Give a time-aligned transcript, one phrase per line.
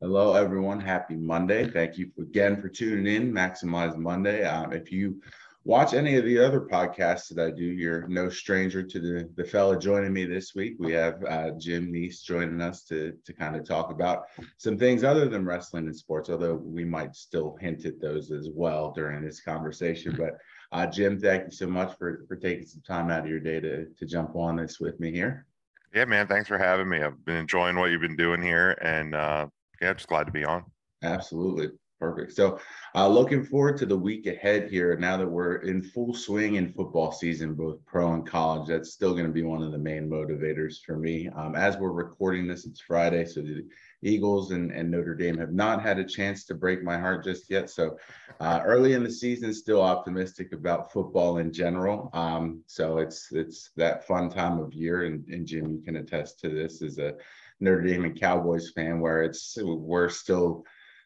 [0.00, 0.80] Hello, everyone.
[0.80, 1.70] Happy Monday.
[1.70, 4.44] Thank you again for tuning in, Maximize Monday.
[4.44, 5.22] Um, if you
[5.64, 9.44] watch any of the other podcasts that I do, you're no stranger to the, the
[9.44, 10.74] fella joining me this week.
[10.78, 14.24] We have uh, Jim Neese joining us to, to kind of talk about
[14.58, 18.48] some things other than wrestling and sports, although we might still hint at those as
[18.52, 20.14] well during this conversation.
[20.18, 20.36] But
[20.72, 23.60] uh, Jim, thank you so much for, for taking some time out of your day
[23.60, 25.46] to, to jump on this with me here.
[25.94, 26.26] Yeah, man.
[26.26, 27.00] Thanks for having me.
[27.00, 29.46] I've been enjoying what you've been doing here and uh,
[29.80, 30.64] yeah, just glad to be on.
[31.02, 31.68] Absolutely.
[32.00, 32.32] Perfect.
[32.32, 32.58] So,
[32.96, 34.96] uh, looking forward to the week ahead here.
[34.96, 39.12] Now that we're in full swing in football season, both pro and college, that's still
[39.12, 41.28] going to be one of the main motivators for me.
[41.28, 43.64] Um, as we're recording this, it's Friday, so the
[44.02, 47.48] Eagles and, and Notre Dame have not had a chance to break my heart just
[47.48, 47.70] yet.
[47.70, 47.96] So,
[48.40, 52.10] uh, early in the season, still optimistic about football in general.
[52.12, 56.40] Um, so it's it's that fun time of year, and, and Jim, you can attest
[56.40, 57.14] to this as a
[57.60, 60.64] Notre Dame and Cowboys fan, where it's we're still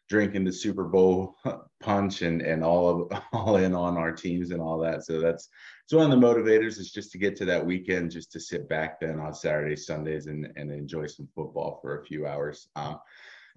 [0.09, 1.35] drinking the Super Bowl
[1.79, 5.05] punch and and all of all in on our teams and all that.
[5.05, 5.49] So that's
[5.83, 8.67] it's one of the motivators is just to get to that weekend, just to sit
[8.67, 12.67] back then on Saturdays, Sundays, and and enjoy some football for a few hours.
[12.75, 12.99] Um,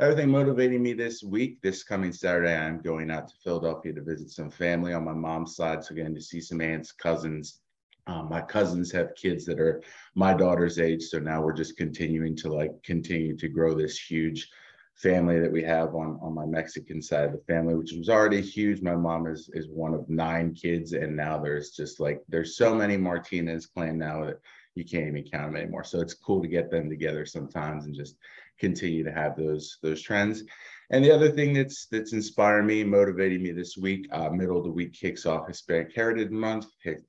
[0.01, 4.31] everything motivating me this week, this coming Saturday, I'm going out to Philadelphia to visit
[4.31, 7.62] some family on my mom's side, so getting to see some aunts, cousins.
[8.07, 9.83] Um, my cousins have kids that are
[10.15, 14.51] my daughter's age, so now we're just continuing to like continue to grow this huge
[14.97, 18.41] family that we have on on my Mexican side of the family, which was already
[18.41, 18.83] huge.
[18.83, 22.75] My mom is is one of nine kids, and now there's just like there's so
[22.75, 24.41] many Martinez clan now that
[24.75, 25.85] you can't even count them anymore.
[25.85, 28.17] So it's cool to get them together sometimes and just
[28.59, 30.45] continue to have those those trends.
[30.93, 34.65] And the other thing that's that's inspiring me, motivating me this week, uh, middle of
[34.65, 36.67] the week kicks off Hispanic Heritage Month,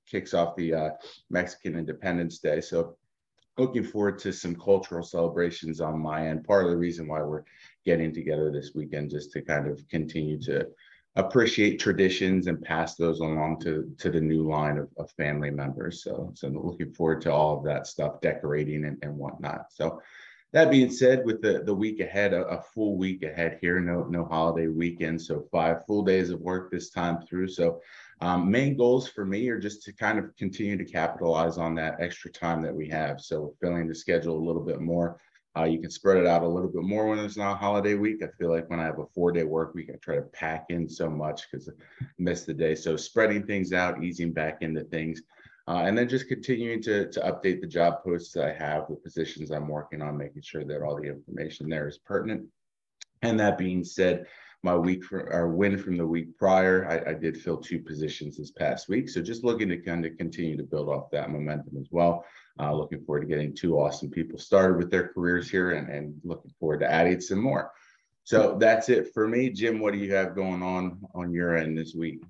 [0.10, 0.90] kicks off the uh,
[1.30, 2.62] Mexican Independence Day.
[2.62, 2.96] So
[3.58, 6.46] looking forward to some cultural celebrations on my end.
[6.46, 7.44] Part of the reason why we're
[7.86, 10.66] getting together this weekend just to kind of continue to
[11.18, 16.04] appreciate traditions and pass those along to to the new line of, of family members.
[16.04, 19.66] So so looking forward to all of that stuff, decorating and, and whatnot.
[19.72, 20.02] So
[20.54, 24.04] that being said, with the, the week ahead, a, a, full week ahead here, no
[24.04, 27.48] no holiday weekend, so five full days of work this time through.
[27.48, 27.82] So
[28.22, 32.00] um, main goals for me are just to kind of continue to capitalize on that
[32.00, 33.20] extra time that we have.
[33.20, 35.20] So filling the schedule a little bit more.
[35.58, 37.96] Uh, you can spread it out a little bit more when there's not a holiday
[37.96, 38.24] week.
[38.24, 40.66] I feel like when I have a four day work week, I try to pack
[40.70, 41.74] in so much because I
[42.18, 42.76] miss the day.
[42.76, 45.22] So spreading things out, easing back into things,
[45.68, 48.96] uh, and then just continuing to, to update the job posts that I have, the
[48.96, 52.46] positions I'm working on, making sure that all the information there is pertinent.
[53.22, 54.26] And that being said,
[54.64, 58.38] my week for our win from the week prior, I, I, did fill two positions
[58.38, 59.10] this past week.
[59.10, 62.26] So just looking to kind of continue to build off that momentum as well.
[62.60, 66.16] Uh, looking forward to getting two awesome people started with their careers here and, and
[66.24, 67.72] looking forward to adding some more.
[68.24, 69.50] So that's it for me.
[69.50, 72.24] Jim, what do you have going on on your end this week?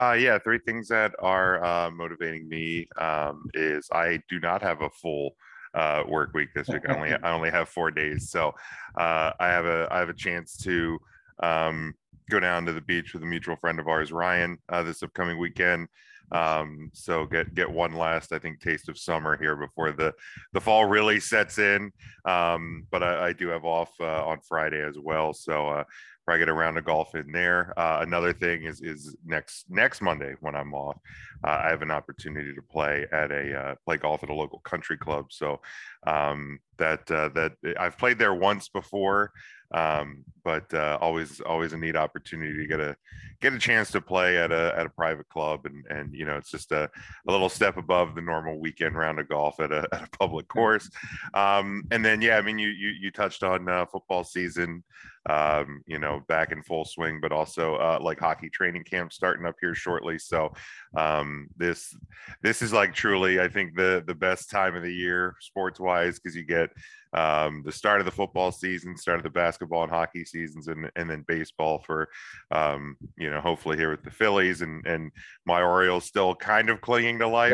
[0.00, 4.80] Uh, yeah, three things that are uh, motivating me um, is I do not have
[4.80, 5.36] a full
[5.74, 6.82] uh, work week this week.
[6.88, 8.54] I only I only have four days, so
[8.96, 10.98] uh, I have a I have a chance to
[11.42, 11.94] um,
[12.30, 15.38] go down to the beach with a mutual friend of ours, Ryan, uh, this upcoming
[15.38, 15.88] weekend.
[16.32, 20.14] Um, so get get one last, I think, taste of summer here before the
[20.52, 21.92] the fall really sets in.
[22.24, 25.84] Um, but I, I, do have off uh, on Friday as well, so uh,
[26.30, 27.74] I get a round of golf in there.
[27.76, 30.98] Uh, another thing is is next next Monday when I'm off,
[31.44, 34.60] uh, I have an opportunity to play at a uh, play golf at a local
[34.60, 35.32] country club.
[35.32, 35.60] So
[36.06, 39.32] um, that uh, that I've played there once before
[39.72, 42.96] um, but uh, always always a neat opportunity to get a
[43.40, 46.36] get a chance to play at a at a private club and and you know
[46.36, 46.84] it's just a,
[47.28, 50.48] a little step above the normal weekend round of golf at a, at a public
[50.48, 50.90] course.
[51.34, 54.82] Um, and then yeah i mean you you, you touched on uh, football season
[55.28, 59.46] um, you know back in full swing but also uh, like hockey training camp starting
[59.46, 60.52] up here shortly so
[60.96, 61.94] um, this
[62.42, 66.18] this is like truly i think the the best time of the year sports wise
[66.18, 66.70] because you get
[67.12, 70.90] um, the start of the football season, start of the basketball and hockey seasons, and,
[70.94, 72.08] and then baseball for,
[72.52, 75.10] um, you know, hopefully here with the Phillies and and
[75.44, 77.52] my Orioles still kind of clinging to life.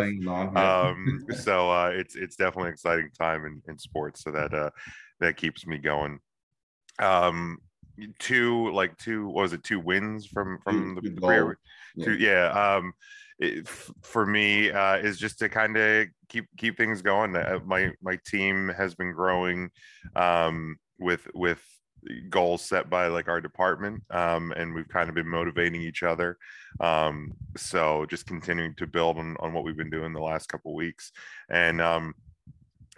[0.56, 4.22] Um, so uh, it's it's definitely an exciting time in, in sports.
[4.24, 4.70] So that uh,
[5.20, 6.20] that keeps me going.
[6.98, 7.58] Um,
[8.18, 11.58] two like two what was it two wins from from two, the career?
[12.02, 12.52] Two, yeah.
[12.52, 12.92] yeah um,
[13.38, 17.36] it, for me uh, is just to kind of keep keep things going.
[17.36, 19.70] Uh, my my team has been growing
[20.14, 21.62] um, with with
[22.28, 26.36] goals set by like our department um, and we've kind of been motivating each other
[26.80, 30.74] um, so just continuing to build on, on what we've been doing the last couple
[30.74, 31.12] weeks
[31.50, 32.14] and um,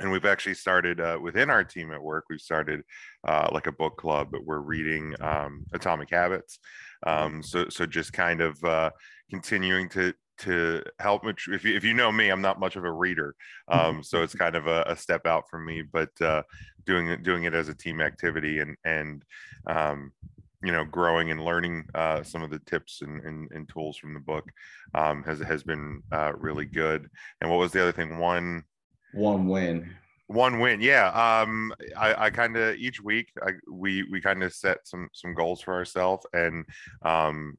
[0.00, 2.82] and we've actually started uh, within our team at work we've started
[3.26, 6.58] uh, like a book club but we're reading um, atomic habits.
[7.06, 8.90] Um, so so just kind of uh,
[9.30, 12.92] continuing to to help if you, if you know me i'm not much of a
[12.92, 13.34] reader.
[13.68, 16.42] Um, so it's kind of a, a, step out for me but uh,
[16.86, 19.24] doing it doing it as a team activity and and
[19.66, 20.12] um,
[20.62, 24.14] you know growing and learning uh, some of the tips and, and, and, tools from
[24.14, 24.48] the book
[24.94, 27.08] um, has has been uh, really good.
[27.40, 28.18] And what was the other thing?
[28.18, 28.64] One
[29.12, 29.90] one win
[30.26, 34.52] one win yeah um i i kind of each week I, we we kind of
[34.52, 36.64] set some some goals for ourselves and
[37.02, 37.56] um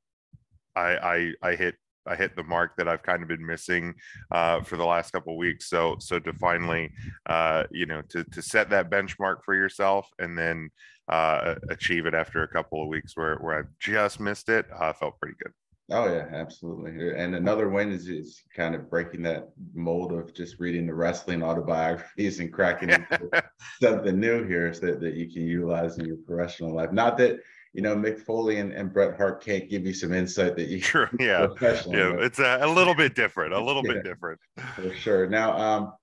[0.76, 1.76] i i i hit
[2.10, 3.94] I hit the mark that I've kind of been missing
[4.32, 5.70] uh, for the last couple weeks.
[5.70, 6.92] So so to finally,
[7.28, 10.72] uh, you know, to to set that benchmark for yourself and then
[11.08, 14.94] uh, achieve it after a couple of weeks where where I've just missed it, uh,
[14.94, 15.54] felt pretty good.
[15.92, 17.16] Oh yeah, absolutely.
[17.16, 21.42] And another win is, is kind of breaking that mold of just reading the wrestling
[21.42, 23.30] autobiographies and cracking into
[23.82, 26.92] something new here so that, that you can utilize in your professional life.
[26.92, 27.40] Not that
[27.74, 30.80] you know Mick Foley and, and Bret Hart can't give you some insight that you
[30.82, 34.40] sure yeah yeah it's a, a, little bit different a little yeah, bit different
[34.76, 35.28] for sure.
[35.28, 35.94] Now um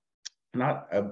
[0.53, 1.03] not uh,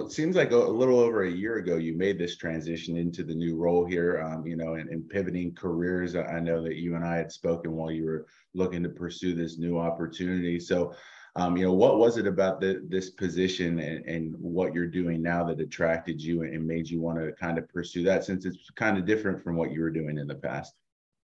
[0.00, 3.22] it seems like a, a, little over a year ago you made this transition into
[3.22, 6.16] the new role here um, you know and, and, pivoting careers.
[6.16, 9.58] I know that you and i had spoken while you were looking to pursue this
[9.58, 10.58] new opportunity.
[10.58, 10.94] So
[11.36, 15.22] um, you know what was it about the, this position and, and, what you're doing
[15.22, 18.70] now that attracted you and made you want to kind of pursue that since it's
[18.70, 20.74] kind of different from what you were doing in the past?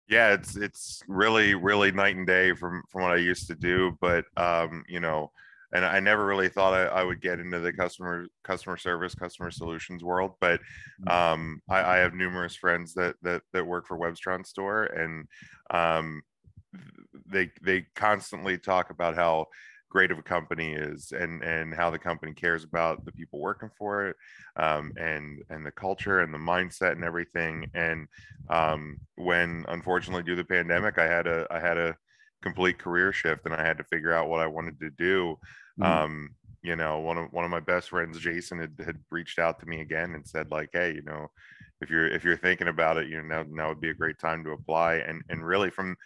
[0.09, 3.97] Yeah it's it's really really night and day from from what i used to do
[4.01, 5.31] but um, you know
[5.73, 9.51] and I never really thought I, I, would get into the customer customer service, customer
[9.51, 10.33] solutions world.
[10.41, 10.61] But
[11.07, 11.13] mm.
[11.13, 15.27] um, I, I, have numerous friends that that that work for WebstaurantStore, and
[15.71, 16.23] um,
[17.27, 19.47] they they constantly talk about how
[19.91, 23.71] great of a company is and and how the company cares about the people working
[23.77, 24.17] for it
[24.57, 28.07] um, and and the culture and the mindset and everything and
[28.49, 31.97] um, when unfortunately due to the pandemic i had a i had a
[32.43, 35.39] complete career shift and I had to figure out what I wanted to do.
[35.79, 35.83] Mm-hmm.
[35.83, 36.31] Um,
[36.63, 39.67] you know, one of one of my best friends, Jason, had, had reached out to
[39.67, 41.31] me again and said, like, hey, you know,
[41.81, 44.45] if you're if you're thinking about it, you know, now would be a great time
[44.45, 44.97] to apply.
[44.97, 45.97] And and really from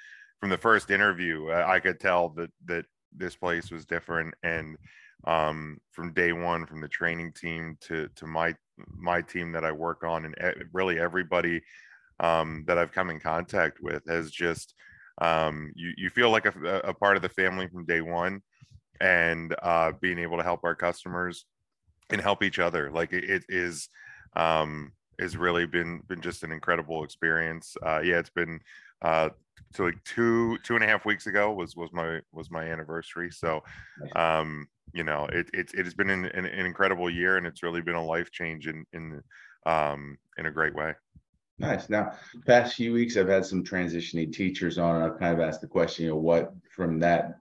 [0.40, 2.84] from the first interview, I could tell that that
[3.16, 4.34] this place was different.
[4.42, 4.76] And
[5.26, 8.54] um, from day one, from the training team to to my
[8.96, 11.62] my team that I work on, and really everybody
[12.20, 14.74] um, that I've come in contact with has just
[15.20, 18.40] um, you you feel like a, a, part of the family from day one
[19.00, 21.46] and uh, being able to help our customers
[22.10, 22.90] and help each other.
[22.90, 23.88] Like it, it is
[24.34, 27.76] um, has really been been just an incredible experience.
[27.84, 28.60] Uh, yeah it's been
[29.02, 29.28] uh,
[29.72, 33.30] so like two two and a half weeks ago was was my was my anniversary.
[33.30, 33.62] So
[34.16, 37.62] um you know it it, it has been an, an, an incredible year and it's
[37.62, 39.22] really been a life change in in
[39.66, 40.94] um in a great way
[41.58, 41.88] Nice.
[41.88, 42.12] Now,
[42.46, 45.68] past few weeks, I've had some transitioning teachers on, and I've kind of asked the
[45.68, 47.38] question, you know, what from that,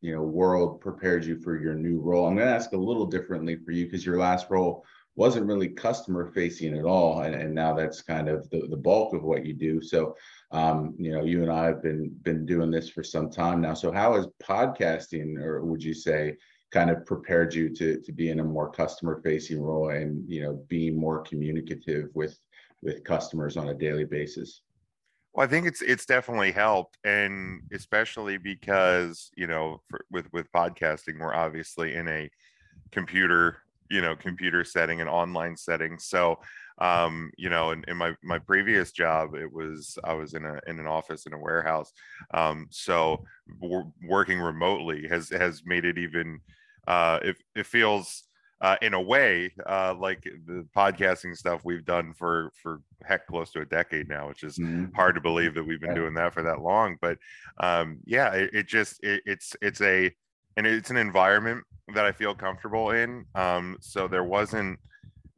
[0.00, 2.26] you know, world prepared you for your new role?
[2.26, 4.84] I'm going to ask a little differently for you because your last role
[5.16, 9.12] wasn't really customer facing at all, and, and now that's kind of the, the bulk
[9.12, 9.82] of what you do.
[9.82, 10.16] So,
[10.50, 13.74] um, you know, you and I have been been doing this for some time now.
[13.74, 16.36] So, how has podcasting, or would you say,
[16.70, 20.42] kind of prepared you to to be in a more customer facing role and you
[20.42, 22.38] know being more communicative with
[22.82, 24.62] with customers on a daily basis?
[25.32, 30.52] Well, I think it's it's definitely helped, and especially because you know, for, with with
[30.52, 32.30] podcasting, we're obviously in a
[32.90, 33.58] computer,
[33.90, 35.98] you know, computer setting, an online setting.
[35.98, 36.38] So,
[36.78, 40.60] um, you know, in, in my my previous job, it was I was in a
[40.66, 41.92] in an office in a warehouse.
[42.34, 43.24] Um, so,
[44.02, 46.40] working remotely has has made it even.
[46.86, 48.24] Uh, it it feels
[48.62, 53.50] uh, in a way, uh, like the podcasting stuff we've done for for heck close
[53.50, 54.94] to a decade now, which is mm-hmm.
[54.94, 56.96] hard to believe that we've been doing that for that long.
[57.00, 57.18] But
[57.58, 60.14] um, yeah, it, it just it, it's it's a
[60.56, 63.24] and it's an environment that I feel comfortable in.
[63.34, 64.78] Um, so there wasn't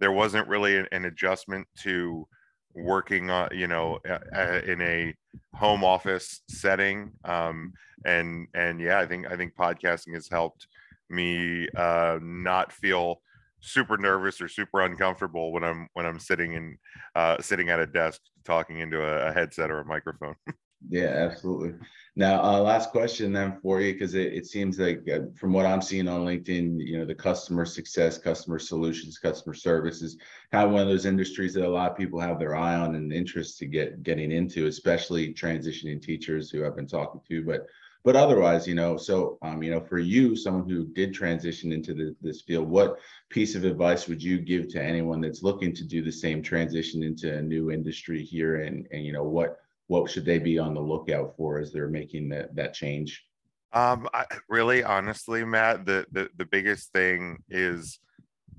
[0.00, 2.28] there wasn't really an, an adjustment to
[2.74, 5.14] working on you know uh, in a
[5.54, 7.72] home office setting um,
[8.04, 10.66] and and yeah i think i think podcasting has helped
[11.10, 13.20] me uh, not feel
[13.60, 16.78] super nervous or super uncomfortable when I'm when I'm sitting in
[17.14, 20.34] uh, sitting at a desk talking into a, a headset or a microphone.
[20.88, 21.74] yeah, absolutely.
[22.16, 25.66] Now, uh, last question then for you, because it, it seems like uh, from what
[25.66, 30.16] I'm seeing on LinkedIn, you know, the customer success, customer solutions, customer services,
[30.52, 32.94] kind of one of those industries that a lot of people have their eye on
[32.94, 37.42] and interest to get getting into, especially transitioning teachers who I've been talking to.
[37.42, 37.66] But
[38.04, 41.94] but otherwise, you know, so um, you know, for you, someone who did transition into
[41.94, 42.98] the, this field, what
[43.30, 47.02] piece of advice would you give to anyone that's looking to do the same transition
[47.02, 49.56] into a new industry here, and and you know, what
[49.86, 53.24] what should they be on the lookout for as they're making that that change?
[53.72, 57.98] Um, I, really, honestly, Matt, the, the the biggest thing is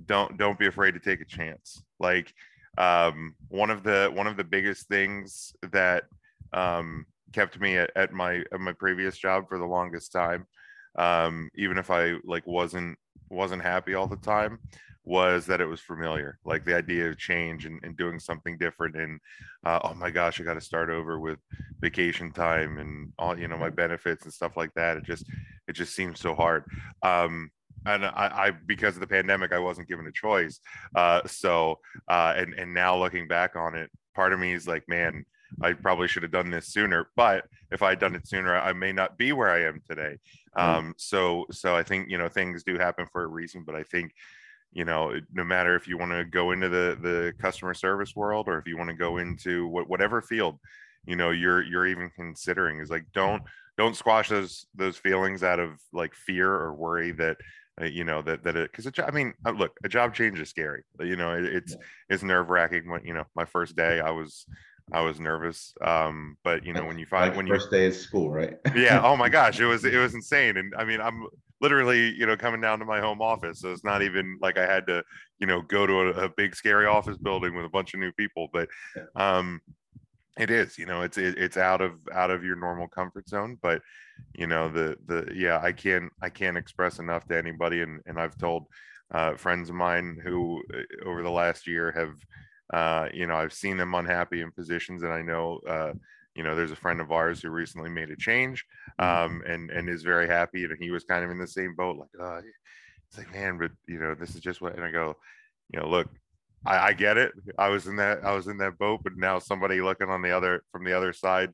[0.08, 1.84] don't don't be afraid to take a chance.
[2.00, 2.34] Like
[2.80, 6.06] um, one of the one of the biggest things that
[6.52, 10.48] um, kept me at, at my at my previous job for the longest time,
[10.98, 12.98] um, even if I like wasn't
[13.30, 14.60] wasn't happy all the time,
[15.04, 16.40] was that it was familiar.
[16.46, 18.96] Like the idea of change and, and doing something different.
[18.96, 19.20] And
[19.66, 21.40] uh, oh my gosh, I got to start over with
[21.82, 24.96] vacation time and all you know my benefits and stuff like that.
[24.96, 25.26] It just
[25.68, 26.64] it just seems so hard.
[27.04, 27.52] Um,
[27.86, 30.60] and I, I, because of the pandemic i wasn't given a choice
[30.96, 31.78] uh, so
[32.08, 35.24] uh, and and now looking back on it part of me is like man
[35.62, 38.74] i probably should have done this sooner but if i had done it sooner i
[38.74, 40.18] may not be where i am today
[40.58, 40.70] mm-hmm.
[40.70, 43.84] um, so so i think you know things do happen for a reason but i
[43.84, 44.12] think
[44.72, 48.48] you know no matter if you want to go into the the customer service world
[48.48, 50.60] or if you want to go into what, whatever field
[51.06, 53.42] you know you're you're even considering is like don't
[53.78, 57.38] don't squash those those feelings out of like fear or worry that
[57.82, 60.50] uh, you know that that it because i mean uh, look a job change is
[60.50, 61.78] scary you know it, it's yeah.
[62.10, 64.46] it's nerve-wracking when you know my first day i was
[64.92, 67.88] i was nervous um but you know when you find like when first you day
[67.88, 68.58] of school right?
[68.76, 71.26] Yeah oh my gosh it was it was insane and i mean i'm
[71.62, 74.66] literally you know coming down to my home office so it's not even like i
[74.66, 75.04] had to
[75.40, 78.12] you know go to a, a big scary office building with a bunch of new
[78.14, 78.68] people but
[79.16, 79.62] um
[80.38, 83.58] it is you know it's it, it's out of out of your normal comfort zone
[83.62, 83.82] but
[84.34, 88.20] you know the the yeah i can't i can't express enough to anybody and and
[88.20, 88.68] i've told
[89.14, 92.16] uh, friends of mine who uh, over the last year have
[92.74, 95.94] uh, you know i've seen them unhappy in positions and i know uh,
[96.36, 98.66] you know there's a friend of ours who recently made a change
[99.00, 99.26] mm-hmm.
[99.26, 101.98] um, and and is very happy and he was kind of in the same boat
[101.98, 102.42] like oh
[103.08, 105.16] it's like man but you know this is just what and i go
[105.72, 106.10] you know look
[106.66, 107.32] I, I get it.
[107.58, 110.36] I was in that I was in that boat, but now somebody looking on the
[110.36, 111.52] other from the other side,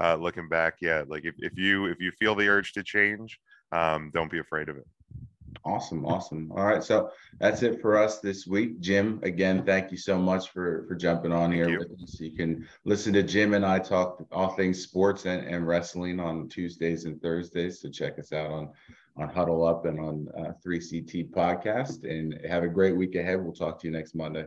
[0.00, 3.38] uh, looking back, yeah, like if, if you if you feel the urge to change,
[3.72, 4.86] um, don't be afraid of it.
[5.68, 6.50] Awesome, awesome.
[6.52, 7.10] All right, so
[7.40, 8.80] that's it for us this week.
[8.80, 11.78] Jim, again, thank you so much for for jumping on thank here you.
[11.78, 12.18] with us.
[12.18, 16.48] You can listen to Jim and I talk all things sports and, and wrestling on
[16.48, 17.82] Tuesdays and Thursdays.
[17.82, 18.70] So check us out on
[19.18, 22.04] on Huddle Up and on uh, 3CT podcast.
[22.04, 23.42] And have a great week ahead.
[23.42, 24.46] We'll talk to you next Monday.